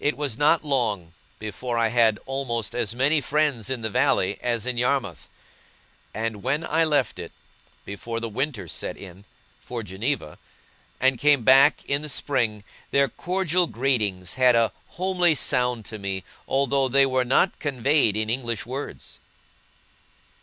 [0.00, 4.64] It was not long, before I had almost as many friends in the valley as
[4.64, 5.28] in Yarmouth:
[6.14, 7.32] and when I left it,
[7.84, 9.26] before the winter set in,
[9.60, 10.38] for Geneva,
[10.98, 16.24] and came back in the spring, their cordial greetings had a homely sound to me,
[16.48, 19.18] although they were not conveyed in English words.